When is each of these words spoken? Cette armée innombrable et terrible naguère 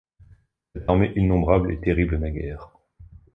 Cette 0.73 0.89
armée 0.89 1.13
innombrable 1.15 1.71
et 1.71 1.79
terrible 1.79 2.17
naguère 2.17 2.71